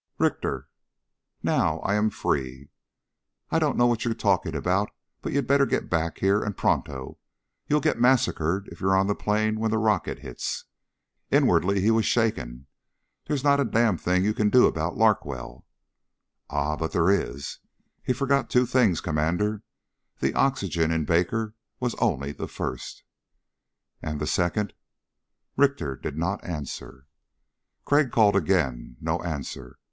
"Richter...?" 0.17 0.67
"Now 1.43 1.77
I 1.81 1.93
am 1.93 2.09
free." 2.09 2.69
"I 3.51 3.59
don't 3.59 3.77
know 3.77 3.85
what 3.85 4.03
you're 4.03 4.15
talking 4.15 4.55
about, 4.55 4.89
but 5.21 5.31
you'd 5.31 5.45
better 5.45 5.67
get 5.67 5.91
back 5.91 6.17
here 6.17 6.41
and 6.41 6.57
pronto. 6.57 7.19
You'll 7.67 7.81
get 7.81 7.99
massacred 7.99 8.67
if 8.69 8.81
you're 8.81 8.95
on 8.97 9.05
the 9.05 9.13
plain 9.13 9.59
when 9.59 9.69
the 9.69 9.77
rocket 9.77 10.17
hits." 10.21 10.65
Inwardly 11.29 11.81
he 11.81 11.91
was 11.91 12.07
shaken. 12.07 12.65
"There's 13.27 13.43
not 13.43 13.59
a 13.59 13.63
damn 13.63 13.95
thing 13.99 14.23
you 14.25 14.33
can 14.33 14.49
do 14.49 14.65
about 14.65 14.97
Larkwell." 14.97 15.67
"Ah, 16.49 16.75
but 16.75 16.93
there 16.93 17.11
is. 17.11 17.59
He 18.01 18.11
forgot 18.11 18.49
two 18.49 18.65
things, 18.65 19.01
Commander. 19.01 19.61
The 20.19 20.33
oxygen 20.33 20.89
in 20.89 21.05
Baker 21.05 21.53
was 21.79 21.93
only 21.99 22.31
the 22.31 22.47
first." 22.47 23.03
"And 24.01 24.19
the 24.19 24.25
second?" 24.25 24.73
Richter 25.55 25.95
did 25.95 26.17
not 26.17 26.43
answer. 26.43 27.05
Crag 27.85 28.09
called 28.11 28.35
again. 28.35 28.97
No 28.99 29.19
answer. 29.21 29.77